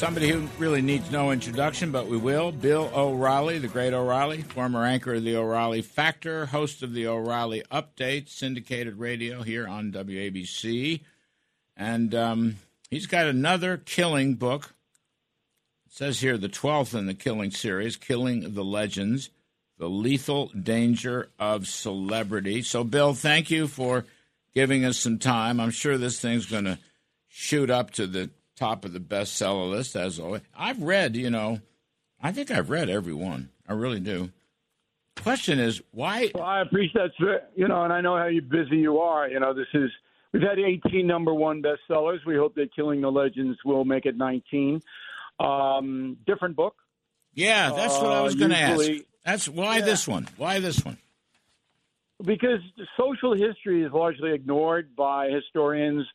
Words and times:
Somebody 0.00 0.30
who 0.30 0.48
really 0.56 0.80
needs 0.80 1.10
no 1.10 1.30
introduction, 1.30 1.92
but 1.92 2.06
we 2.06 2.16
will. 2.16 2.52
Bill 2.52 2.90
O'Reilly, 2.94 3.58
the 3.58 3.68
great 3.68 3.92
O'Reilly, 3.92 4.40
former 4.40 4.82
anchor 4.82 5.12
of 5.12 5.24
the 5.24 5.36
O'Reilly 5.36 5.82
Factor, 5.82 6.46
host 6.46 6.82
of 6.82 6.94
the 6.94 7.06
O'Reilly 7.06 7.62
Update, 7.70 8.30
syndicated 8.30 8.98
radio 8.98 9.42
here 9.42 9.68
on 9.68 9.92
WABC. 9.92 11.02
And 11.76 12.14
um, 12.14 12.56
he's 12.90 13.04
got 13.04 13.26
another 13.26 13.76
killing 13.76 14.36
book. 14.36 14.72
It 15.84 15.92
says 15.92 16.20
here 16.20 16.38
the 16.38 16.48
12th 16.48 16.98
in 16.98 17.04
the 17.04 17.12
killing 17.12 17.50
series, 17.50 17.96
Killing 17.96 18.54
the 18.54 18.64
Legends, 18.64 19.28
The 19.76 19.90
Lethal 19.90 20.46
Danger 20.58 21.28
of 21.38 21.66
Celebrity. 21.66 22.62
So, 22.62 22.84
Bill, 22.84 23.12
thank 23.12 23.50
you 23.50 23.68
for 23.68 24.06
giving 24.54 24.82
us 24.82 24.96
some 24.96 25.18
time. 25.18 25.60
I'm 25.60 25.70
sure 25.70 25.98
this 25.98 26.18
thing's 26.18 26.46
going 26.46 26.64
to 26.64 26.78
shoot 27.28 27.68
up 27.68 27.90
to 27.90 28.06
the 28.06 28.30
top 28.60 28.84
of 28.84 28.92
the 28.92 29.00
bestseller 29.00 29.68
list 29.70 29.96
as 29.96 30.20
always. 30.20 30.42
I've 30.56 30.80
read, 30.82 31.16
you 31.16 31.30
know, 31.30 31.60
I 32.22 32.30
think 32.30 32.50
I've 32.52 32.70
read 32.70 32.88
every 32.88 33.14
one. 33.14 33.48
I 33.68 33.72
really 33.72 33.98
do. 34.00 34.30
Question 35.22 35.58
is 35.58 35.82
why? 35.90 36.30
Well, 36.34 36.44
I 36.44 36.60
appreciate 36.60 37.10
that, 37.18 37.50
you 37.56 37.66
know, 37.68 37.82
and 37.82 37.92
I 37.92 38.00
know 38.00 38.16
how 38.16 38.28
busy 38.48 38.76
you 38.76 38.98
are. 39.00 39.28
You 39.28 39.40
know, 39.40 39.52
this 39.54 39.66
is 39.74 39.90
we've 40.32 40.42
had 40.42 40.58
18 40.58 41.06
number 41.06 41.34
one 41.34 41.62
bestsellers. 41.62 42.24
We 42.26 42.36
hope 42.36 42.54
that 42.54 42.74
Killing 42.74 43.00
the 43.00 43.10
Legends 43.10 43.58
will 43.64 43.84
make 43.84 44.06
it 44.06 44.16
19. 44.16 44.80
Um, 45.40 46.16
different 46.26 46.54
book. 46.56 46.76
Yeah, 47.34 47.72
that's 47.74 47.96
what 47.98 48.12
I 48.12 48.20
was 48.22 48.34
going 48.34 48.50
to 48.50 48.56
Uh, 48.56 48.60
ask. 48.60 48.90
That's 49.24 49.48
why 49.48 49.78
Yeah. 49.78 49.84
this 49.84 50.06
one? 50.08 50.28
Why 50.36 50.60
this 50.60 50.84
one? 50.84 50.98
because 52.22 52.60
social 52.98 53.32
history 53.34 53.82
is 53.82 53.90
largely 53.92 54.32
ignored 54.32 54.94
by 54.94 55.30
historians. 55.30 56.06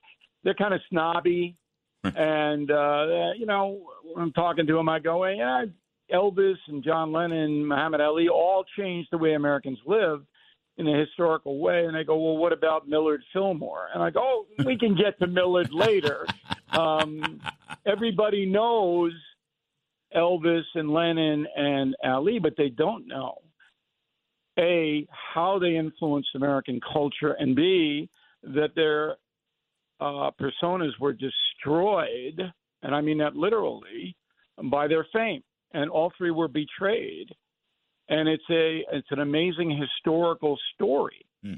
They're 0.44 0.54
kind 0.54 0.74
of 0.76 0.82
snobby, 0.90 1.56
and 2.16 2.72
uh, 2.72 3.32
you 3.38 3.46
know, 3.46 3.82
when 4.04 4.24
I'm 4.24 4.34
talking 4.34 4.68
to 4.68 4.78
him, 4.78 4.90
I 4.90 5.00
go, 5.00 5.26
"Yeah, 5.26 5.66
Elvis 6.14 6.58
and 6.68 6.84
John 6.84 7.12
Lennon, 7.12 7.66
Muhammad 7.66 8.02
Ali, 8.02 8.28
all 8.30 8.66
changed 8.78 9.10
the 9.12 9.18
way 9.18 9.34
Americans 9.34 9.80
lived." 9.86 10.26
In 10.78 10.88
a 10.88 11.00
historical 11.00 11.60
way, 11.60 11.86
and 11.86 11.96
they 11.96 12.04
go, 12.04 12.18
"Well, 12.18 12.36
what 12.36 12.52
about 12.52 12.86
Millard 12.86 13.24
Fillmore?" 13.32 13.88
And 13.94 14.04
I 14.04 14.10
go, 14.10 14.20
oh, 14.22 14.46
"We 14.66 14.78
can 14.78 14.94
get 14.94 15.18
to 15.20 15.28
Millard 15.28 15.72
later." 15.74 16.26
Um, 16.72 17.40
everybody 17.86 18.46
knows 18.46 19.14
Elvis 20.14 20.66
and 20.74 20.90
Lennon 20.90 21.48
and 21.56 21.96
Ali, 22.04 22.40
but 22.40 22.56
they 22.58 22.68
don't 22.68 23.08
know 23.08 23.38
a 24.58 25.08
how 25.10 25.60
they 25.60 25.76
influenced 25.76 26.30
American 26.36 26.80
culture, 26.94 27.36
and 27.40 27.56
b 27.56 28.10
that 28.44 28.76
their 28.76 29.16
uh, 30.00 30.32
personas 30.40 30.92
were 31.00 31.14
destroyed, 31.14 32.42
and 32.84 32.96
I 32.96 33.02
mean 33.02 33.18
that 33.20 33.36
literally, 33.36 34.16
by 34.72 34.88
their 34.88 35.06
fame, 35.14 35.44
and 35.74 35.90
all 35.90 36.12
three 36.18 36.32
were 36.32 36.48
betrayed, 36.48 37.30
and 38.10 38.28
it's 38.30 38.44
a 38.50 38.82
it's 38.92 39.08
an 39.12 39.20
amazing 39.20 39.78
historical 39.80 40.58
story. 40.74 41.26
Hmm. 41.44 41.54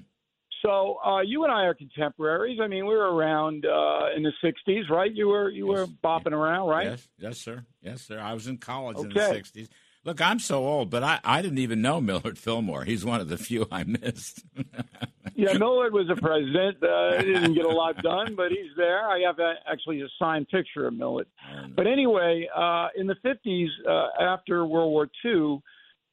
So 0.64 0.98
uh, 1.06 1.22
you 1.22 1.44
and 1.44 1.52
I 1.52 1.64
are 1.66 1.74
contemporaries. 1.76 2.60
I 2.62 2.68
mean, 2.68 2.86
we 2.88 2.96
were 2.96 3.14
around 3.14 3.66
uh, 3.66 4.08
in 4.16 4.24
the 4.24 4.32
'60s, 4.44 4.90
right? 4.90 5.14
You 5.14 5.28
were 5.28 5.50
you 5.50 5.68
were 5.68 5.86
Yes. 5.86 5.90
bopping 6.04 6.32
around, 6.32 6.68
right? 6.68 6.86
Yes, 6.88 7.08
yes, 7.20 7.38
sir. 7.40 7.66
Yes, 7.82 8.02
sir. 8.02 8.20
I 8.20 8.34
was 8.34 8.48
in 8.48 8.58
college 8.58 8.98
in 8.98 9.10
the 9.10 9.20
'60s. 9.20 9.68
Look, 10.04 10.22
I'm 10.22 10.40
so 10.40 10.66
old, 10.66 10.90
but 10.90 11.04
I, 11.04 11.20
I 11.24 11.42
didn't 11.42 11.58
even 11.58 11.82
know 11.82 12.00
Millard 12.00 12.38
Fillmore. 12.40 12.86
He's 12.86 13.04
one 13.04 13.20
of 13.20 13.28
the 13.28 13.38
few 13.38 13.68
I 13.72 13.84
missed. 13.84 14.42
Yeah, 15.38 15.54
Millard 15.54 15.94
was 15.94 16.10
a 16.10 16.16
president. 16.16 16.82
Uh, 16.82 17.22
didn't 17.22 17.54
get 17.54 17.66
a 17.66 17.70
lot 17.70 18.02
done, 18.02 18.34
but 18.36 18.50
he's 18.50 18.72
there. 18.76 19.08
I 19.08 19.20
have 19.20 19.38
a, 19.38 19.54
actually 19.70 20.02
a 20.02 20.08
signed 20.18 20.50
picture 20.50 20.88
of 20.88 20.96
Millard. 20.96 21.28
But 21.76 21.86
anyway, 21.86 22.50
uh, 22.56 22.88
in 22.98 23.06
the 23.06 23.16
50s, 23.24 23.68
uh, 23.88 24.20
after 24.20 24.66
World 24.66 24.90
War 24.90 25.08
II, 25.24 25.60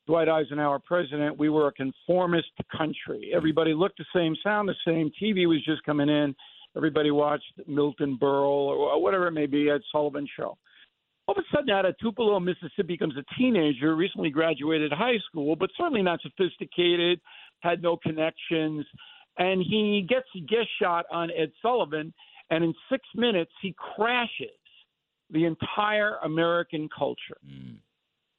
Dwight 0.06 0.28
Eisenhower 0.28 0.78
president, 0.78 1.39
we 1.39 1.48
were 1.48 1.69
a 1.69 1.72
conformist 1.72 2.50
country. 2.77 3.33
Everybody 3.34 3.72
looked 3.72 3.97
the 3.97 4.04
same, 4.15 4.37
sound 4.43 4.69
the 4.69 4.75
same. 4.87 5.10
TV 5.21 5.48
was 5.48 5.65
just 5.65 5.82
coming 5.84 6.10
in. 6.10 6.34
Everybody 6.77 7.10
watched 7.10 7.50
Milton 7.66 8.19
Berle 8.21 8.44
or 8.44 9.00
whatever 9.00 9.27
it 9.27 9.32
may 9.32 9.47
be, 9.47 9.71
Ed 9.71 9.81
Sullivan 9.91 10.28
show. 10.37 10.59
All 11.27 11.34
of 11.34 11.43
a 11.43 11.56
sudden, 11.56 11.71
out 11.71 11.87
of 11.87 11.97
Tupelo, 11.97 12.38
Mississippi, 12.41 12.98
comes 12.98 13.15
a 13.16 13.25
teenager, 13.38 13.97
recently 13.97 14.28
graduated 14.28 14.93
high 14.93 15.16
school, 15.27 15.56
but 15.56 15.71
certainly 15.78 16.03
not 16.03 16.21
sophisticated, 16.21 17.19
had 17.60 17.81
no 17.81 17.97
connections, 17.97 18.84
and 19.39 19.62
he 19.62 20.06
gets 20.09 20.27
a 20.37 20.41
guest 20.41 20.69
shot 20.81 21.06
on 21.11 21.31
Ed 21.31 21.53
Sullivan, 21.62 22.12
and 22.50 22.65
in 22.65 22.75
six 22.91 23.03
minutes, 23.15 23.53
he 23.62 23.75
crashes 23.77 24.50
the 25.31 25.45
entire 25.45 26.17
American 26.22 26.89
culture 26.97 27.39
Mm. 27.47 27.78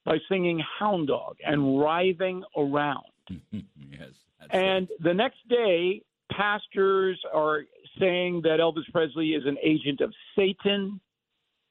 by 0.06 0.18
singing 0.30 0.60
Hound 0.80 1.08
Dog 1.08 1.38
and 1.46 1.80
writhing 1.80 2.44
around. 2.56 3.06
yes. 3.52 4.12
And 4.52 4.88
the 5.00 5.14
next 5.14 5.40
day, 5.50 6.04
pastors 6.32 7.20
are 7.34 7.66
saying 8.00 8.42
that 8.44 8.60
Elvis 8.60 8.90
Presley 8.92 9.30
is 9.34 9.46
an 9.46 9.58
agent 9.64 10.02
of 10.02 10.14
Satan. 10.36 11.00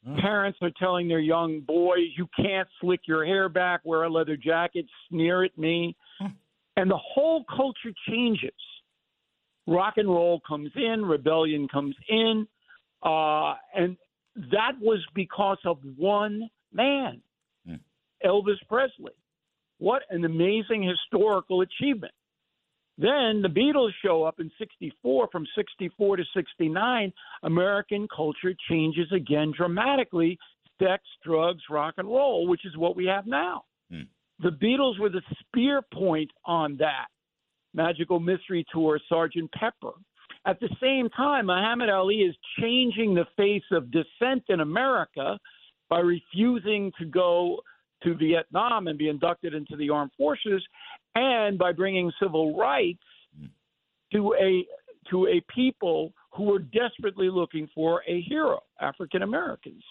Oh. 0.07 0.17
Parents 0.21 0.59
are 0.61 0.73
telling 0.79 1.07
their 1.09 1.21
young 1.21 1.61
boys, 1.61 2.09
you 2.17 2.29
can't 2.37 2.69
slick 2.81 3.01
your 3.07 3.25
hair 3.25 3.49
back, 3.49 3.81
wear 3.85 4.03
a 4.03 4.11
leather 4.11 4.37
jacket, 4.37 4.87
sneer 5.09 5.45
at 5.45 5.57
me. 5.57 5.97
And 6.77 6.91
the 6.91 6.99
whole 6.99 7.45
culture 7.45 7.93
changes. 8.09 8.51
Rock 9.67 9.95
and 9.97 10.09
roll 10.09 10.41
comes 10.47 10.71
in, 10.77 11.05
rebellion 11.05 11.69
comes 11.69 11.97
in. 12.09 12.47
Uh, 13.03 13.55
and 13.75 13.97
that 14.53 14.73
was 14.81 15.01
because 15.15 15.59
of 15.65 15.79
one 15.97 16.49
man, 16.73 17.21
Hmm. 17.67 17.77
Elvis 18.25 18.59
Presley. 18.69 19.13
What 19.79 20.03
an 20.11 20.25
amazing 20.25 20.83
historical 20.83 21.63
achievement. 21.63 22.13
Then 22.97 23.43
the 23.43 23.49
Beatles 23.49 23.91
show 24.05 24.23
up 24.23 24.39
in 24.39 24.51
64. 24.59 25.29
From 25.33 25.47
64 25.57 26.17
to 26.19 26.25
69, 26.33 27.13
American 27.43 28.07
culture 28.15 28.55
changes 28.69 29.11
again 29.13 29.53
dramatically 29.57 30.39
sex, 30.81 31.03
drugs, 31.25 31.63
rock 31.71 31.95
and 31.99 32.09
roll, 32.09 32.47
which 32.47 32.65
is 32.65 32.77
what 32.77 32.97
we 32.97 33.07
have 33.07 33.27
now. 33.27 33.65
Hmm. 33.91 34.03
The 34.41 34.51
Beatles 34.51 34.99
were 34.99 35.09
the 35.09 35.23
spear 35.41 35.83
point 35.83 36.31
on 36.45 36.77
that. 36.79 37.07
Magical 37.75 38.21
Mystery 38.21 38.65
Tour, 38.73 39.01
Sergeant 39.09 39.51
Pepper. 39.53 39.93
At 40.47 40.61
the 40.61 40.69
same 40.81 41.09
time, 41.11 41.47
Muhammad 41.47 41.89
Ali 41.89 42.17
is 42.17 42.35
changing 42.61 43.15
the 43.15 43.27
face 43.37 43.65
of 43.73 43.91
dissent 43.91 44.45
in 44.49 44.61
America 44.61 45.39
by 45.89 46.01
refusing 46.01 46.93
to 46.99 47.07
go 47.07 47.61
to 48.03 48.15
Vietnam 48.15 48.87
and 48.87 48.99
be 48.99 49.09
inducted 49.09 49.55
into 49.55 49.77
the 49.77 49.91
armed 49.91 50.11
forces, 50.17 50.63
and 51.15 51.59
by 51.59 51.73
bringing 51.73 52.13
civil 52.21 52.57
rights 52.57 53.03
to 54.13 54.35
a 54.35 54.65
to 55.11 55.27
a 55.27 55.43
people 55.55 56.13
who 56.35 56.45
were 56.45 56.59
desperately 56.59 57.29
looking 57.29 57.69
for 57.75 58.03
a 58.09 58.23
hero, 58.23 58.61
African 58.81 59.23
Americans. 59.23 59.83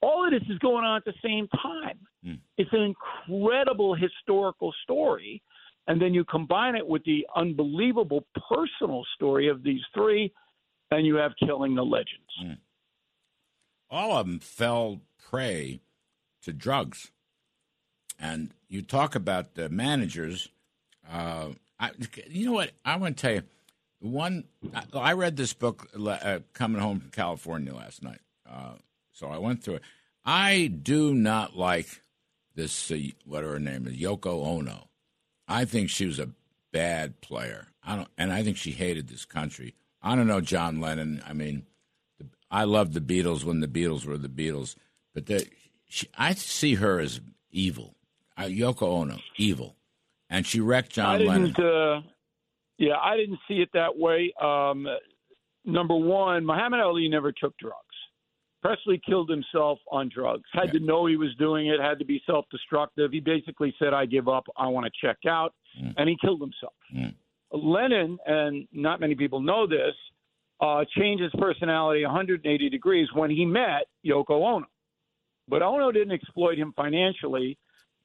All 0.00 0.24
of 0.24 0.32
this 0.32 0.48
is 0.48 0.58
going 0.58 0.84
on 0.84 0.96
at 0.96 1.04
the 1.04 1.14
same 1.24 1.48
time. 1.60 1.98
Hmm. 2.24 2.34
It's 2.56 2.70
an 2.72 2.94
incredible 3.28 3.94
historical 3.94 4.72
story. 4.82 5.42
And 5.88 6.00
then 6.00 6.12
you 6.14 6.22
combine 6.24 6.76
it 6.76 6.86
with 6.86 7.02
the 7.04 7.26
unbelievable 7.34 8.24
personal 8.48 9.04
story 9.16 9.48
of 9.48 9.62
these 9.62 9.80
three, 9.94 10.32
and 10.90 11.06
you 11.06 11.16
have 11.16 11.32
Killing 11.44 11.74
the 11.74 11.82
Legends. 11.82 12.58
all 13.90 14.18
of 14.18 14.26
them 14.26 14.38
fell 14.38 15.00
prey 15.30 15.80
to 16.42 16.52
drugs. 16.52 17.10
And 18.20 18.50
you 18.68 18.82
talk 18.82 19.14
about 19.14 19.54
the 19.54 19.68
managers. 19.68 20.48
Uh, 21.10 21.48
I, 21.80 21.90
you 22.28 22.46
know 22.46 22.52
what? 22.52 22.72
I 22.84 22.96
want 22.96 23.16
to 23.16 23.20
tell 23.22 23.34
you. 23.34 23.42
One, 24.00 24.44
I, 24.74 24.84
I 24.98 25.12
read 25.14 25.36
this 25.36 25.54
book 25.54 25.88
uh, 25.98 26.40
coming 26.52 26.80
home 26.80 27.00
from 27.00 27.10
California 27.10 27.74
last 27.74 28.02
night. 28.02 28.20
Uh, 28.48 28.74
so 29.12 29.28
I 29.28 29.38
went 29.38 29.62
through 29.64 29.76
it. 29.76 29.82
I 30.24 30.66
do 30.66 31.14
not 31.14 31.56
like 31.56 32.02
this, 32.54 32.90
uh, 32.90 32.98
whatever 33.24 33.54
her 33.54 33.58
name 33.58 33.86
is, 33.86 33.94
Yoko 33.94 34.44
Ono. 34.46 34.88
I 35.48 35.64
think 35.64 35.90
she 35.90 36.06
was 36.06 36.18
a 36.18 36.30
bad 36.72 37.20
player. 37.20 37.68
I 37.82 37.96
don't, 37.96 38.08
and 38.18 38.32
I 38.32 38.42
think 38.42 38.56
she 38.56 38.72
hated 38.72 39.08
this 39.08 39.24
country. 39.24 39.74
I 40.02 40.14
don't 40.14 40.26
know 40.26 40.40
John 40.40 40.80
Lennon. 40.80 41.22
I 41.26 41.32
mean, 41.32 41.66
the, 42.18 42.26
I 42.50 42.64
loved 42.64 42.92
the 42.92 43.00
Beatles 43.00 43.44
when 43.44 43.60
the 43.60 43.68
Beatles 43.68 44.04
were 44.04 44.18
the 44.18 44.28
Beatles, 44.28 44.76
but 45.14 45.26
the, 45.26 45.46
she, 45.88 46.08
I 46.16 46.34
see 46.34 46.74
her 46.74 47.00
as 47.00 47.20
evil. 47.50 47.94
Uh, 48.36 48.42
Yoko 48.42 48.82
Ono, 48.82 49.18
evil, 49.36 49.74
and 50.30 50.46
she 50.46 50.60
wrecked 50.60 50.90
John 50.90 51.22
I 51.22 51.24
Lennon. 51.24 51.56
Uh, 51.56 52.02
yeah, 52.76 52.96
I 53.02 53.16
didn't 53.16 53.40
see 53.48 53.54
it 53.54 53.70
that 53.74 53.98
way. 53.98 54.32
Um, 54.40 54.86
number 55.64 55.96
one, 55.96 56.46
Muhammad 56.46 56.80
Ali 56.80 57.08
never 57.08 57.32
took 57.32 57.56
drugs. 57.58 57.87
Presley 58.62 59.00
killed 59.06 59.30
himself 59.30 59.78
on 59.90 60.08
drugs. 60.08 60.48
Had 60.52 60.66
Yeah. 60.66 60.72
to 60.72 60.80
know 60.80 61.06
he 61.06 61.16
was 61.16 61.34
doing 61.36 61.68
it. 61.68 61.80
Had 61.80 61.98
to 62.00 62.04
be 62.04 62.22
self-destructive. 62.26 63.12
He 63.12 63.20
basically 63.20 63.74
said, 63.78 63.94
"I 63.94 64.04
give 64.06 64.28
up. 64.28 64.46
I 64.56 64.66
want 64.68 64.86
to 64.86 64.92
check 65.00 65.18
out," 65.26 65.54
Mm. 65.80 65.94
and 65.96 66.08
he 66.08 66.16
killed 66.16 66.40
himself. 66.40 66.74
Mm. 66.92 67.14
Lennon, 67.52 68.18
and 68.26 68.66
not 68.72 69.00
many 69.00 69.14
people 69.14 69.40
know 69.40 69.66
this, 69.66 69.94
uh, 70.60 70.84
changed 70.86 71.22
his 71.22 71.32
personality 71.38 72.04
180 72.04 72.68
degrees 72.68 73.12
when 73.12 73.30
he 73.30 73.44
met 73.46 73.86
Yoko 74.04 74.42
Ono. 74.42 74.66
But 75.46 75.62
Ono 75.62 75.92
didn't 75.92 76.12
exploit 76.12 76.58
him 76.58 76.72
financially 76.72 77.56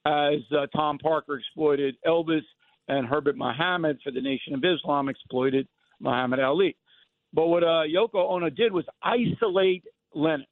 as 0.06 0.40
uh, 0.52 0.68
Tom 0.68 0.98
Parker 1.00 1.38
exploited 1.38 1.98
Elvis 2.06 2.44
and 2.88 3.08
Herbert 3.08 3.38
Muhammad 3.38 4.00
for 4.04 4.12
the 4.12 4.22
Nation 4.22 4.54
of 4.54 4.64
Islam 4.64 5.10
exploited 5.10 5.68
Muhammad 6.00 6.40
Ali. 6.40 6.76
But 7.34 7.48
what 7.48 7.64
uh, 7.64 7.84
Yoko 7.88 8.30
Ono 8.30 8.50
did 8.50 8.72
was 8.72 8.86
isolate 9.02 9.84
Lennon, 10.15 10.45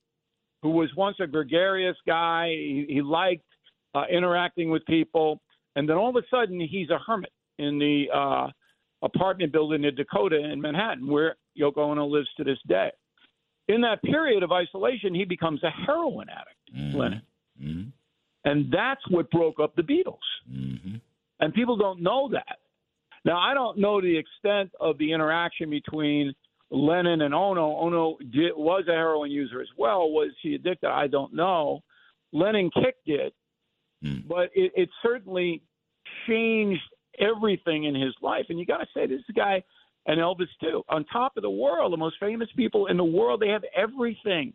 who 0.62 0.70
was 0.70 0.90
once 0.96 1.18
a 1.20 1.28
gregarious 1.28 1.98
guy. 2.06 2.50
He, 2.50 2.86
he 2.90 3.02
liked 3.02 3.46
uh, 3.96 4.04
interacting 4.12 4.70
with 4.70 4.86
people. 4.86 5.42
And 5.76 5.88
then 5.88 5.98
all 5.98 6.10
of 6.10 6.16
a 6.16 6.28
sudden, 6.30 6.60
he's 6.60 6.90
a 6.90 7.00
hermit 7.00 7.32
in 7.58 7.80
the 7.80 8.06
uh, 8.14 8.48
apartment 9.02 9.52
building 9.52 9.84
in 9.84 9.96
Dakota 9.96 10.38
in 10.38 10.62
Manhattan, 10.62 11.08
where 11.08 11.36
Yoko 11.60 11.80
Ono 11.80 12.06
lives 12.06 12.30
to 12.38 12.44
this 12.44 12.60
day. 12.68 12.92
In 13.68 13.82
that 13.82 14.02
period 14.04 14.44
of 14.44 14.52
isolation, 14.52 15.14
he 15.16 15.24
becomes 15.24 15.64
a 15.64 15.70
heroin 15.70 16.28
addict, 16.30 16.78
mm-hmm. 16.78 16.98
Lennon. 16.98 17.22
Mm-hmm. 17.62 17.90
And 18.44 18.72
that's 18.72 19.02
what 19.10 19.30
broke 19.30 19.60
up 19.60 19.76
the 19.76 19.84
Beatles. 19.84 20.18
Mm-hmm. 20.52 20.96
And 21.40 21.54
people 21.54 21.78
don't 21.78 22.02
know 22.02 22.30
that. 22.34 22.58
Now, 23.24 23.38
I 23.38 23.54
don't 23.54 23.78
know 23.78 24.02
the 24.02 24.18
extent 24.18 24.72
of 24.80 24.98
the 24.98 25.12
interaction 25.12 25.70
between 25.70 26.34
Lennon 26.72 27.22
and 27.22 27.34
Ono. 27.34 27.76
Ono 27.78 28.18
did, 28.32 28.54
was 28.56 28.86
a 28.88 28.94
heroin 28.94 29.30
user 29.30 29.62
as 29.62 29.68
well. 29.78 30.10
Was 30.10 30.32
he 30.42 30.56
addicted? 30.56 30.90
I 30.90 31.08
don't 31.08 31.34
know. 31.34 31.82
Lennon 32.32 32.72
kicked 32.74 33.08
it, 33.08 33.34
mm. 34.04 34.26
but 34.28 34.50
it, 34.56 34.72
it 34.76 34.90
certainly 35.04 35.62
changed 36.28 36.82
everything 37.20 37.84
in 37.84 37.94
his 37.94 38.14
life. 38.22 38.46
And 38.50 38.58
you 38.58 38.66
got 38.66 38.78
to 38.78 38.88
say, 38.96 39.06
this 39.06 39.22
guy 39.36 39.64
and 40.06 40.20
Elvis 40.20 40.48
too, 40.62 40.84
on 40.90 41.06
top 41.06 41.34
of 41.38 41.44
the 41.44 41.50
world, 41.50 41.94
the 41.94 41.98
most 41.98 42.16
famous 42.20 42.50
people 42.56 42.88
in 42.88 42.98
the 42.98 43.04
world, 43.04 43.42
they 43.42 43.50
have 43.50 43.64
everything, 43.76 44.54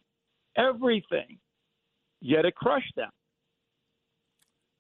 everything. 0.57 1.39
Yet 2.21 2.47
it 2.47 2.55
crushed 2.55 2.97
them. 2.97 3.11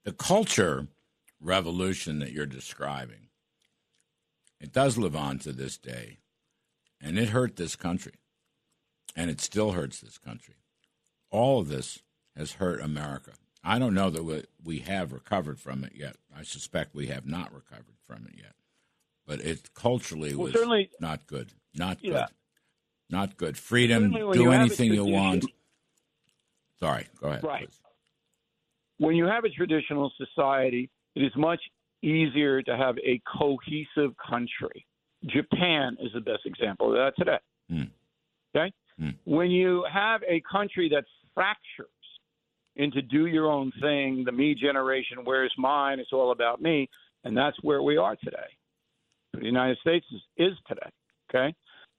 The 0.04 0.12
culture 0.12 0.86
revolution 1.40 2.18
that 2.20 2.32
you're 2.32 2.46
describing, 2.46 3.28
it 4.58 4.72
does 4.72 4.96
live 4.96 5.14
on 5.14 5.38
to 5.40 5.52
this 5.52 5.76
day. 5.76 6.18
And 7.00 7.18
it 7.18 7.30
hurt 7.30 7.56
this 7.56 7.76
country. 7.76 8.14
And 9.14 9.30
it 9.30 9.40
still 9.40 9.72
hurts 9.72 10.00
this 10.00 10.18
country. 10.18 10.54
All 11.30 11.60
of 11.60 11.68
this 11.68 12.00
has 12.36 12.52
hurt 12.52 12.80
America. 12.80 13.32
I 13.64 13.78
don't 13.78 13.94
know 13.94 14.10
that 14.10 14.46
we 14.62 14.78
have 14.80 15.12
recovered 15.12 15.58
from 15.58 15.82
it 15.84 15.92
yet. 15.94 16.16
I 16.36 16.42
suspect 16.42 16.94
we 16.94 17.08
have 17.08 17.26
not 17.26 17.52
recovered 17.52 17.96
from 18.06 18.26
it 18.28 18.38
yet. 18.38 18.52
But 19.26 19.40
it 19.40 19.74
culturally 19.74 20.34
well, 20.34 20.52
was 20.52 20.88
not 21.00 21.26
good. 21.26 21.52
Not 21.74 21.98
yeah. 22.00 22.12
good. 22.12 22.24
Not 23.10 23.36
good. 23.36 23.56
Freedom, 23.56 24.12
do 24.12 24.40
you 24.40 24.52
anything 24.52 24.92
you 24.92 25.04
want. 25.04 25.44
Sorry, 26.78 27.06
go 27.20 27.28
ahead. 27.28 27.44
Right. 27.44 27.66
Please. 27.66 27.80
When 28.98 29.16
you 29.16 29.26
have 29.26 29.44
a 29.44 29.50
traditional 29.50 30.12
society, 30.16 30.90
it 31.14 31.22
is 31.22 31.32
much 31.36 31.60
easier 32.02 32.62
to 32.62 32.76
have 32.76 32.96
a 32.98 33.20
cohesive 33.38 34.14
country. 34.28 34.86
Japan 35.26 35.96
is 36.00 36.12
the 36.14 36.20
best 36.20 36.46
example 36.46 36.88
of 36.88 36.94
that 36.94 37.12
today. 37.18 37.38
Mm. 37.70 37.90
Okay? 38.54 38.72
Mm. 39.00 39.14
When 39.24 39.50
you 39.50 39.84
have 39.92 40.22
a 40.28 40.42
country 40.50 40.88
that 40.90 41.04
fractures 41.34 41.88
into 42.76 43.02
do 43.02 43.26
your 43.26 43.50
own 43.50 43.72
thing, 43.80 44.22
the 44.24 44.32
me 44.32 44.54
generation, 44.54 45.18
where's 45.24 45.52
mine, 45.58 45.98
it's 45.98 46.12
all 46.12 46.32
about 46.32 46.60
me, 46.60 46.88
and 47.24 47.36
that's 47.36 47.56
where 47.62 47.82
we 47.82 47.96
are 47.96 48.16
today. 48.16 48.36
The 49.32 49.44
United 49.44 49.78
States 49.78 50.06
is, 50.12 50.20
is 50.36 50.52
today. 50.68 50.90
Okay? 51.30 51.54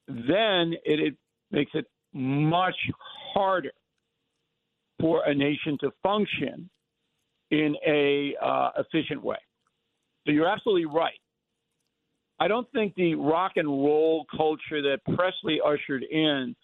Then 0.07 0.73
it, 0.85 0.99
it 0.99 1.15
makes 1.51 1.71
it 1.73 1.85
much 2.13 2.75
harder 3.33 3.71
for 4.99 5.23
a 5.25 5.33
nation 5.33 5.77
to 5.81 5.91
function 6.01 6.69
in 7.51 7.75
a 7.85 8.35
uh, 8.43 8.71
efficient 8.77 9.23
way. 9.23 9.37
So 10.25 10.31
you're 10.31 10.47
absolutely 10.47 10.85
right. 10.85 11.19
I 12.39 12.47
don't 12.47 12.71
think 12.71 12.95
the 12.95 13.15
rock 13.15 13.53
and 13.55 13.67
roll 13.67 14.25
culture 14.35 14.81
that 14.81 14.99
Presley 15.15 15.59
ushered 15.65 16.03
in 16.03 16.55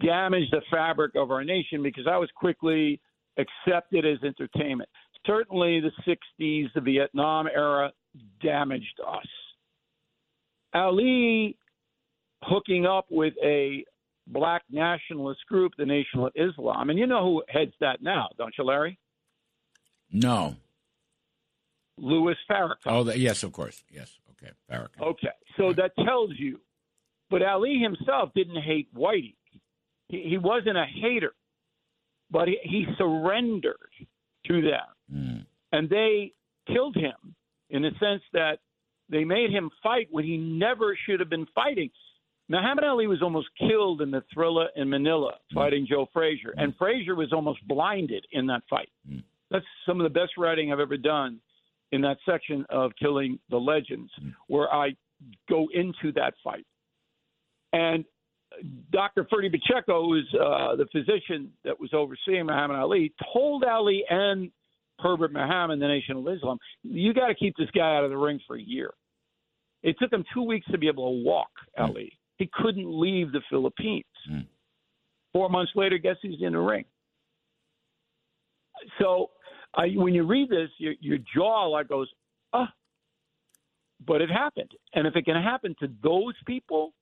damaged 0.00 0.52
the 0.52 0.62
fabric 0.70 1.12
of 1.16 1.30
our 1.30 1.44
nation 1.44 1.82
because 1.82 2.06
I 2.08 2.16
was 2.16 2.28
quickly 2.36 3.00
accepted 3.38 4.04
as 4.04 4.18
entertainment. 4.22 4.88
Certainly, 5.26 5.80
the 5.80 6.16
60s, 6.40 6.66
the 6.74 6.80
Vietnam 6.80 7.46
era 7.46 7.92
damaged 8.42 9.00
us. 9.06 9.26
Ali 10.74 11.56
hooking 12.42 12.84
up 12.84 13.06
with 13.10 13.34
a 13.42 13.84
black 14.26 14.62
nationalist 14.70 15.40
group, 15.48 15.72
the 15.78 15.86
Nation 15.86 16.20
of 16.20 16.32
Islam, 16.34 16.90
and 16.90 16.98
you 16.98 17.06
know 17.06 17.22
who 17.24 17.42
heads 17.48 17.72
that 17.80 18.02
now, 18.02 18.28
don't 18.36 18.54
you, 18.58 18.64
Larry? 18.64 18.98
No. 20.10 20.56
Louis 21.98 22.36
Farrakhan. 22.50 22.76
Oh, 22.86 23.10
yes, 23.12 23.42
of 23.42 23.52
course. 23.52 23.82
Yes. 23.90 24.18
Okay, 24.32 24.52
Farrakhan. 24.70 25.00
Okay, 25.00 25.28
so 25.56 25.72
that 25.74 25.92
tells 26.04 26.30
you. 26.36 26.60
But 27.30 27.42
Ali 27.42 27.78
himself 27.78 28.30
didn't 28.34 28.62
hate 28.62 28.94
Whitey. 28.94 29.34
He, 30.08 30.22
he 30.28 30.38
wasn't 30.38 30.76
a 30.76 30.84
hater, 30.84 31.32
but 32.30 32.48
he, 32.48 32.58
he 32.62 32.86
surrendered 32.98 33.76
to 34.46 34.60
them, 34.60 34.80
mm. 35.12 35.46
and 35.72 35.88
they 35.88 36.32
killed 36.66 36.96
him 36.96 37.34
in 37.70 37.82
the 37.82 37.90
sense 37.98 38.22
that 38.32 38.58
they 39.08 39.24
made 39.24 39.50
him 39.50 39.70
fight 39.82 40.08
when 40.10 40.24
he 40.24 40.36
never 40.36 40.96
should 41.06 41.20
have 41.20 41.30
been 41.30 41.46
fighting. 41.54 41.90
Muhammad 42.48 42.84
Ali 42.84 43.06
was 43.06 43.22
almost 43.22 43.48
killed 43.58 44.02
in 44.02 44.10
the 44.10 44.22
Thrilla 44.36 44.66
in 44.76 44.90
Manila 44.90 45.32
mm. 45.32 45.54
fighting 45.54 45.86
Joe 45.88 46.06
Frazier, 46.12 46.52
and 46.56 46.74
Frazier 46.76 47.14
was 47.14 47.32
almost 47.32 47.66
blinded 47.66 48.26
in 48.32 48.46
that 48.48 48.62
fight. 48.68 48.90
Mm. 49.10 49.22
That's 49.50 49.64
some 49.86 50.00
of 50.00 50.04
the 50.04 50.20
best 50.20 50.32
writing 50.36 50.72
I've 50.72 50.80
ever 50.80 50.98
done 50.98 51.40
in 51.94 52.00
that 52.00 52.16
section 52.28 52.66
of 52.70 52.90
Killing 53.00 53.38
the 53.50 53.56
Legends, 53.56 54.10
mm. 54.20 54.34
where 54.48 54.72
I 54.72 54.90
go 55.48 55.68
into 55.72 56.12
that 56.14 56.34
fight. 56.42 56.66
And 57.72 58.04
Dr. 58.92 59.26
Ferdy 59.30 59.48
Pacheco, 59.48 60.08
who's 60.08 60.28
uh, 60.34 60.74
the 60.74 60.86
physician 60.90 61.52
that 61.64 61.78
was 61.78 61.90
overseeing 61.92 62.46
Muhammad 62.46 62.78
Ali, 62.78 63.12
told 63.32 63.64
Ali 63.64 64.04
and 64.10 64.50
Herbert 64.98 65.32
Muhammad, 65.32 65.80
the 65.80 65.86
Nation 65.86 66.16
of 66.16 66.28
Islam, 66.28 66.58
you 66.82 67.14
got 67.14 67.28
to 67.28 67.34
keep 67.34 67.56
this 67.56 67.70
guy 67.74 67.96
out 67.96 68.04
of 68.04 68.10
the 68.10 68.16
ring 68.16 68.40
for 68.46 68.56
a 68.56 68.62
year. 68.62 68.92
It 69.84 69.96
took 70.00 70.12
him 70.12 70.24
two 70.34 70.42
weeks 70.42 70.66
to 70.72 70.78
be 70.78 70.88
able 70.88 71.10
to 71.10 71.24
walk, 71.24 71.50
mm. 71.78 71.88
Ali. 71.88 72.12
He 72.38 72.50
couldn't 72.52 73.00
leave 73.00 73.30
the 73.30 73.42
Philippines. 73.48 74.04
Mm. 74.30 74.46
Four 75.32 75.48
months 75.48 75.72
later, 75.76 75.98
guess 75.98 76.16
who's 76.22 76.40
in 76.40 76.54
the 76.54 76.58
ring? 76.58 76.84
So 78.98 79.30
I, 79.76 79.88
when 79.94 80.14
you 80.14 80.24
read 80.24 80.50
this, 80.50 80.70
your, 80.78 80.94
your 81.00 81.18
jaw 81.34 81.66
like 81.66 81.88
goes, 81.88 82.08
ah. 82.52 82.72
But 84.06 84.20
it 84.20 84.30
happened, 84.30 84.70
and 84.94 85.06
if 85.06 85.16
it 85.16 85.24
can 85.24 85.40
happen 85.40 85.74
to 85.80 85.88
those 86.02 86.34
people, 86.46 86.92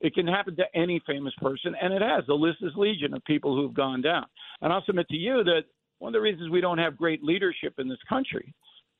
it 0.00 0.14
can 0.14 0.26
happen 0.26 0.56
to 0.56 0.64
any 0.74 1.00
famous 1.06 1.32
person, 1.40 1.74
and 1.80 1.94
it 1.94 2.02
has. 2.02 2.24
The 2.26 2.34
list 2.34 2.58
is 2.62 2.72
legion 2.76 3.14
of 3.14 3.24
people 3.24 3.56
who've 3.56 3.72
gone 3.72 4.02
down. 4.02 4.26
And 4.60 4.72
I'll 4.72 4.84
submit 4.84 5.08
to 5.08 5.16
you 5.16 5.44
that 5.44 5.62
one 6.00 6.08
of 6.08 6.12
the 6.14 6.20
reasons 6.20 6.50
we 6.50 6.60
don't 6.60 6.78
have 6.78 6.96
great 6.96 7.22
leadership 7.22 7.74
in 7.78 7.88
this 7.88 8.02
country 8.08 8.52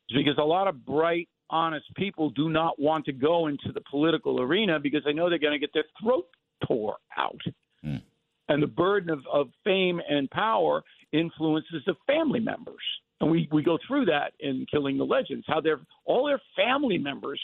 is 0.09 0.17
because 0.17 0.38
a 0.38 0.45
lot 0.45 0.69
of 0.69 0.87
bright, 0.87 1.29
honest 1.50 1.85
people 1.97 2.31
do 2.31 2.49
not 2.49 2.81
want 2.81 3.05
to 3.07 3.12
go 3.12 3.49
into 3.49 3.73
the 3.75 3.83
political 3.91 4.41
arena 4.41 4.79
because 4.79 5.02
they 5.05 5.12
know 5.12 5.29
they're 5.29 5.38
going 5.38 5.52
to 5.52 5.59
get 5.59 5.75
their 5.75 5.85
throat 6.00 6.26
tore 6.67 6.97
out. 7.19 7.41
Mm. 7.85 8.00
And 8.49 8.62
the 8.62 8.69
burden 8.69 9.11
of, 9.11 9.21
of 9.31 9.49
fame 9.64 10.00
and 10.09 10.31
power 10.31 10.83
influences 11.12 11.83
the 11.85 11.95
family 12.07 12.41
members 12.41 12.83
and 13.23 13.31
we, 13.31 13.49
we 13.52 13.62
go 13.62 13.79
through 13.87 14.07
that 14.07 14.33
in 14.41 14.67
Killing 14.69 14.99
the 14.99 15.05
Legends, 15.05 15.45
how 15.47 15.61
their 15.61 15.79
all 16.05 16.26
their 16.26 16.41
family 16.57 16.99
members 16.99 17.41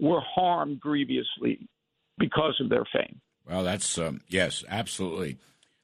were 0.00 0.22
harmed 0.22 0.80
grievously 0.80 1.68
because 2.16 2.58
of 2.60 2.70
their 2.70 2.84
fame. 2.92 3.20
Well, 3.46 3.62
that's 3.62 3.98
um, 3.98 4.22
yes, 4.26 4.64
absolutely. 4.68 5.36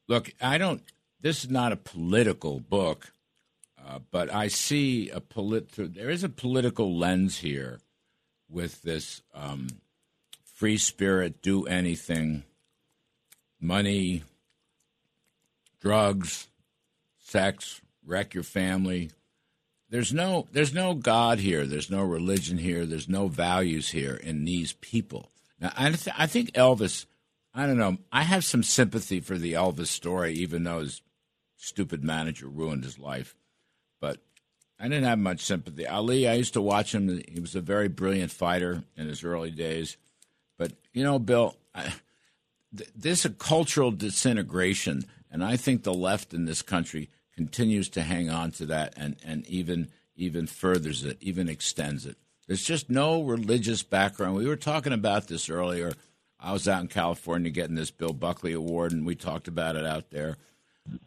Look, 0.09 0.33
I 0.41 0.57
don't. 0.57 0.83
This 1.21 1.45
is 1.45 1.51
not 1.51 1.73
a 1.73 1.77
political 1.77 2.59
book, 2.59 3.13
uh, 3.87 3.99
but 4.11 4.33
I 4.33 4.49
see 4.49 5.11
a 5.11 5.21
polit. 5.21 5.73
There 5.77 6.11
is 6.11 6.25
a 6.25 6.31
political 6.31 6.97
lens 6.97 7.39
here 7.39 7.81
with 8.49 8.81
this 8.81 9.21
um, 9.35 9.69
free 10.43 10.79
spirit, 10.79 11.43
do 11.43 11.67
anything, 11.67 12.45
money, 13.61 14.23
drugs, 15.81 16.49
sex, 17.19 17.83
wreck 18.07 18.33
your 18.33 18.43
family 18.43 19.11
there's 19.91 20.13
no 20.13 20.49
there's 20.53 20.75
no 20.75 20.95
God 20.95 21.39
here. 21.39 21.67
There's 21.67 21.91
no 21.91 22.03
religion 22.03 22.59
here. 22.59 22.87
There's 22.87 23.09
no 23.09 23.29
values 23.29 23.91
here 23.91 24.15
in 24.15 24.45
these 24.45 24.73
people. 24.75 25.31
Now, 25.61 25.73
I, 25.77 25.91
th- 25.91 26.17
I 26.19 26.27
think 26.27 26.53
Elvis. 26.53 27.07
I 27.55 27.67
don't 27.67 27.79
know. 27.79 27.99
I 28.11 28.23
have 28.23 28.45
some 28.45 28.65
sympathy 28.65 29.21
for 29.21 29.39
the 29.39 29.53
Elvis 29.53 29.87
story, 29.87 30.35
even 30.35 30.65
though 30.65 30.81
his 30.81 31.03
stupid 31.57 32.03
manager 32.03 32.49
ruined 32.49 32.83
his 32.83 32.99
life. 32.99 33.37
But 34.01 34.19
I 34.79 34.89
didn't 34.89 35.05
have 35.05 35.21
much 35.21 35.41
sympathy. 35.41 35.87
Ali, 35.87 36.27
I 36.27 36.35
used 36.35 36.55
to 36.55 36.61
watch 36.61 36.95
him. 36.95 37.23
He 37.29 37.39
was 37.39 37.55
a 37.55 37.61
very 37.61 37.89
brilliant 37.89 38.33
fighter 38.33 38.83
in 38.97 39.07
his 39.07 39.23
early 39.23 39.53
days. 39.53 39.97
But 40.59 40.73
you 40.93 41.05
know, 41.05 41.19
Bill, 41.19 41.57
I, 41.75 41.95
th- 42.77 42.91
this 42.97 43.21
is 43.21 43.27
a 43.27 43.31
cultural 43.31 43.93
disintegration, 43.93 45.05
and 45.31 45.45
I 45.45 45.57
think 45.57 45.83
the 45.83 45.95
left 45.95 46.35
in 46.35 46.47
this 46.47 46.63
country 46.63 47.11
continues 47.37 47.89
to 47.91 48.03
hang 48.03 48.31
on 48.31 48.51
to 48.53 48.67
that 48.67 48.95
and, 48.97 49.17
and 49.25 49.47
even 49.47 49.89
even 50.17 50.47
furthers 50.47 51.05
it, 51.05 51.19
even 51.21 51.49
extends 51.49 52.07
it. 52.07 52.17
There's 52.47 52.63
just 52.63 52.89
no 52.89 53.23
religious 53.23 53.83
background. 53.83 54.37
We 54.37 54.47
were 54.47 54.57
talking 54.57 54.93
about 54.93 55.27
this 55.27 55.49
earlier. 55.51 55.93
I 56.39 56.53
was 56.53 56.69
out 56.69 56.83
in 56.83 56.89
California 56.89 57.51
getting 57.51 57.75
this 57.75 57.91
Bill 57.91 58.13
Buckley 58.13 58.53
Award, 58.53 58.93
and 58.93 59.07
we 59.07 59.15
talked 59.15 59.49
about 59.49 59.77
it 59.77 59.85
out 59.85 60.11
there. 60.11 60.37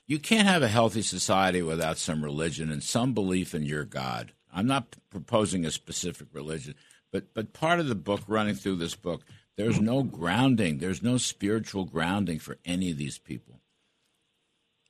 You 0.07 0.19
can't 0.19 0.48
have 0.48 0.63
a 0.63 0.67
healthy 0.67 1.03
society 1.03 1.62
without 1.62 2.00
some 2.00 2.24
religion 2.24 2.72
and 2.72 2.84
some 2.84 3.13
belief 3.13 3.53
in 3.53 3.63
your 3.63 3.86
God. 3.86 4.34
I'm 4.51 4.65
not 4.65 4.96
proposing 5.12 5.65
a 5.65 5.72
specific 5.72 6.27
religion, 6.34 6.74
but 7.12 7.34
but 7.34 7.53
part 7.53 7.79
of 7.79 7.88
the 7.88 7.96
book, 7.96 8.22
running 8.27 8.55
through 8.55 8.77
this 8.77 8.96
book, 8.96 9.22
there's 9.55 9.79
no 9.79 10.01
grounding. 10.03 10.79
There's 10.79 11.03
no 11.03 11.17
spiritual 11.17 11.86
grounding 11.86 12.39
for 12.39 12.57
any 12.65 12.89
of 12.89 12.98
these 12.98 13.19
people. 13.19 13.62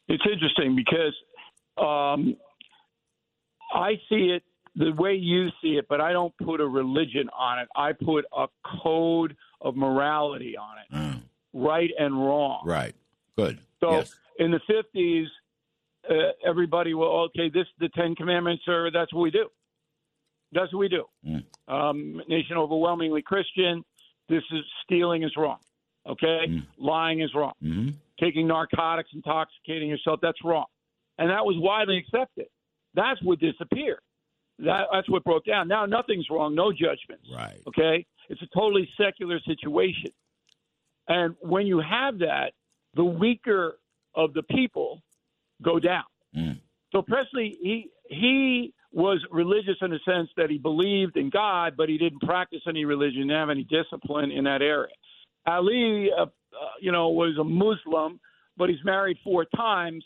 It's 0.08 0.24
interesting 0.32 0.76
because 0.76 1.14
um, 1.78 2.36
I 3.74 3.94
see 4.10 4.36
it 4.36 4.44
the 4.76 4.92
way 4.92 5.16
you 5.16 5.50
see 5.62 5.78
it, 5.78 5.88
but 5.90 6.00
I 6.00 6.12
don't 6.14 6.34
put 6.38 6.62
a 6.62 6.68
religion 6.68 7.30
on 7.38 7.60
it. 7.60 7.68
I 7.76 7.94
put 7.94 8.26
a 8.36 8.48
code 8.84 9.36
of 9.62 9.76
morality 9.76 10.56
on 10.56 10.78
it, 10.78 10.96
mm. 10.96 11.22
right 11.54 11.90
and 11.98 12.14
wrong. 12.16 12.62
Right. 12.66 12.96
Good. 13.36 13.60
So 13.80 13.92
yes. 13.92 14.16
in 14.40 14.52
the 14.52 14.60
fifties, 14.68 15.28
uh, 16.10 16.32
everybody 16.46 16.94
will 16.94 17.26
okay. 17.26 17.50
This 17.50 17.66
the 17.80 17.90
Ten 17.90 18.16
Commandments 18.16 18.64
are 18.68 18.92
that's 18.92 19.14
what 19.14 19.22
we 19.22 19.32
do. 19.32 19.48
That's 20.52 20.72
what 20.72 20.80
we 20.80 20.90
do. 20.90 21.06
Mm. 21.28 21.44
Um, 21.68 22.22
nation 22.28 22.58
overwhelmingly 22.58 23.22
Christian. 23.22 23.84
This 24.30 24.44
is 24.52 24.64
stealing 24.84 25.24
is 25.24 25.32
wrong. 25.38 25.58
Okay, 26.08 26.46
mm. 26.48 26.66
lying 26.78 27.22
is 27.22 27.34
wrong. 27.36 27.54
Mm-hmm. 27.62 27.90
Taking 28.20 28.48
narcotics, 28.48 29.10
intoxicating 29.14 29.90
yourself, 29.90 30.20
that's 30.22 30.38
wrong, 30.44 30.66
and 31.18 31.30
that 31.30 31.46
was 31.46 31.56
widely 31.58 31.98
accepted. 31.98 32.48
That's 32.94 33.22
what 33.24 33.40
disappeared. 33.40 34.00
That, 34.60 34.88
that's 34.92 35.10
what 35.10 35.24
broke 35.24 35.46
down. 35.46 35.68
Now 35.68 35.86
nothing's 35.86 36.28
wrong, 36.30 36.56
no 36.56 36.72
judgments. 36.72 37.28
Right. 37.34 37.62
Okay, 37.68 38.06
it's 38.30 38.42
a 38.42 38.48
totally 38.58 38.90
secular 39.00 39.40
situation, 39.42 40.12
and 41.08 41.36
when 41.42 41.68
you 41.68 41.80
have 41.80 42.20
that, 42.20 42.54
the 42.96 43.04
weaker 43.04 43.78
of 44.16 44.34
the 44.34 44.44
people 44.44 45.02
go 45.62 45.80
down. 45.80 46.04
Mm. 46.36 46.60
So 46.92 47.02
Presley, 47.02 47.58
he 47.62 47.90
he 48.10 48.74
was 48.92 49.24
religious 49.32 49.76
in 49.82 49.92
the 49.92 50.00
sense 50.06 50.30
that 50.38 50.50
he 50.50 50.58
believed 50.58 51.18
in 51.18 51.30
God, 51.30 51.76
but 51.78 51.90
he 51.90 51.98
didn't 51.98 52.22
practice 52.22 52.62
any 52.68 52.86
religion, 52.86 53.28
didn't 53.28 53.40
have 53.40 53.50
any 53.50 53.64
discipline 53.64 54.32
in 54.32 54.46
that 54.46 54.62
area. 54.62 54.94
Ali, 55.46 56.10
uh, 56.18 56.24
uh, 56.24 56.28
you 56.82 56.92
know, 56.92 57.10
was 57.10 57.38
a 57.38 57.44
Muslim, 57.44 58.20
but 58.58 58.70
he's 58.70 58.84
married 58.84 59.18
four 59.24 59.46
times 59.56 60.04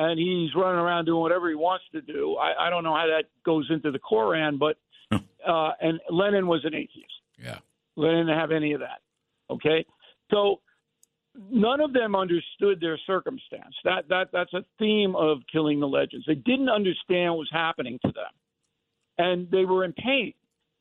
and 0.00 0.18
he's 0.18 0.54
running 0.54 0.80
around 0.80 1.04
doing 1.04 1.20
whatever 1.20 1.48
he 1.48 1.54
wants 1.54 1.84
to 1.92 2.00
do. 2.00 2.36
I, 2.36 2.66
I 2.66 2.70
don't 2.70 2.84
know 2.84 2.94
how 2.94 3.06
that 3.06 3.24
goes 3.44 3.66
into 3.70 3.90
the 3.90 3.98
Koran, 3.98 4.58
but 4.58 4.76
uh, 5.12 5.72
and 5.80 6.00
Lennon 6.10 6.46
was 6.46 6.64
an 6.64 6.74
atheist. 6.74 7.12
Yeah, 7.38 7.58
Lennon 7.96 8.26
didn't 8.26 8.38
have 8.38 8.50
any 8.50 8.72
of 8.72 8.80
that. 8.80 9.00
Okay, 9.50 9.84
so 10.30 10.60
none 11.50 11.80
of 11.80 11.92
them 11.92 12.16
understood 12.16 12.80
their 12.80 12.98
circumstance. 13.06 13.74
That 13.84 14.08
that 14.08 14.28
that's 14.32 14.52
a 14.54 14.64
theme 14.78 15.14
of 15.16 15.38
killing 15.52 15.80
the 15.80 15.88
legends. 15.88 16.24
They 16.26 16.34
didn't 16.34 16.70
understand 16.70 17.32
what 17.32 17.40
was 17.40 17.50
happening 17.52 17.98
to 18.04 18.12
them, 18.12 18.32
and 19.18 19.50
they 19.50 19.64
were 19.64 19.84
in 19.84 19.92
pain. 19.92 20.32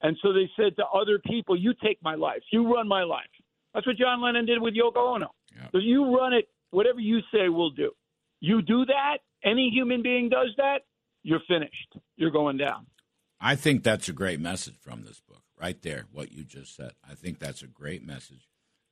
And 0.01 0.15
so 0.21 0.31
they 0.31 0.49
said 0.55 0.77
to 0.77 0.85
other 0.87 1.19
people, 1.19 1.57
"You 1.57 1.73
take 1.83 2.01
my 2.01 2.15
life. 2.15 2.41
You 2.51 2.73
run 2.73 2.87
my 2.87 3.03
life." 3.03 3.27
That's 3.73 3.85
what 3.85 3.97
John 3.97 4.21
Lennon 4.21 4.45
did 4.45 4.61
with 4.61 4.75
Yoko 4.75 5.15
Ono. 5.15 5.31
So 5.71 5.77
you 5.77 6.17
run 6.17 6.33
it. 6.33 6.47
Whatever 6.71 6.99
you 6.99 7.19
say, 7.33 7.49
we'll 7.49 7.71
do. 7.71 7.91
You 8.39 8.61
do 8.61 8.85
that. 8.85 9.17
Any 9.43 9.69
human 9.69 10.01
being 10.01 10.29
does 10.29 10.53
that. 10.57 10.81
You're 11.23 11.41
finished. 11.47 11.97
You're 12.15 12.31
going 12.31 12.57
down. 12.57 12.87
I 13.41 13.55
think 13.55 13.83
that's 13.83 14.09
a 14.09 14.13
great 14.13 14.39
message 14.39 14.75
from 14.81 15.03
this 15.03 15.21
book, 15.21 15.43
right 15.59 15.81
there. 15.81 16.05
What 16.11 16.31
you 16.31 16.43
just 16.43 16.75
said. 16.75 16.91
I 17.09 17.15
think 17.15 17.39
that's 17.39 17.61
a 17.61 17.67
great 17.67 18.05
message. 18.05 18.49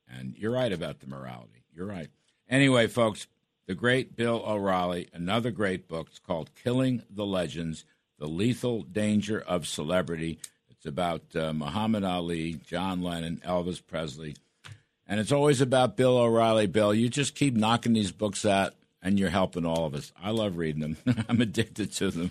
And 0.08 0.34
you're 0.36 0.52
right 0.52 0.72
about 0.72 1.00
the 1.00 1.06
morality. 1.06 1.64
You're 1.74 1.86
right. 1.86 2.08
Anyway, 2.48 2.86
folks, 2.86 3.26
the 3.66 3.74
great 3.74 4.16
Bill 4.16 4.42
O'Reilly, 4.46 5.08
another 5.12 5.50
great 5.50 5.86
book. 5.86 6.08
It's 6.08 6.18
called 6.18 6.50
Killing 6.54 7.02
the 7.10 7.26
Legends 7.26 7.84
The 8.18 8.26
Lethal 8.26 8.82
Danger 8.82 9.38
of 9.40 9.66
Celebrity. 9.66 10.38
It's 10.70 10.86
about 10.86 11.36
uh, 11.36 11.52
Muhammad 11.52 12.04
Ali, 12.04 12.54
John 12.54 13.02
Lennon, 13.02 13.42
Elvis 13.44 13.82
Presley. 13.84 14.36
And 15.06 15.20
it's 15.20 15.32
always 15.32 15.60
about 15.60 15.96
Bill 15.96 16.16
O'Reilly. 16.16 16.66
Bill, 16.66 16.94
you 16.94 17.10
just 17.10 17.34
keep 17.34 17.54
knocking 17.54 17.92
these 17.92 18.12
books 18.12 18.46
out, 18.46 18.74
and 19.02 19.18
you're 19.18 19.30
helping 19.30 19.64
all 19.64 19.84
of 19.84 19.94
us. 19.94 20.12
I 20.22 20.30
love 20.30 20.56
reading 20.56 20.80
them, 20.80 21.24
I'm 21.28 21.40
addicted 21.40 21.92
to 21.94 22.10
them. 22.10 22.30